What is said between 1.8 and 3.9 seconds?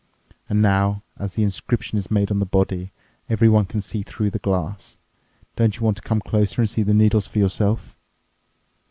is made on the body, everyone can